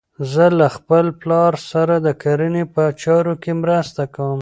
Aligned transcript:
زه 0.31 0.45
له 0.59 0.67
خپل 0.75 1.05
پلار 1.21 1.53
سره 1.71 1.95
د 2.05 2.07
کرنې 2.23 2.63
په 2.73 2.83
چارو 3.01 3.33
کې 3.43 3.51
مرسته 3.61 4.03
کوم. 4.15 4.39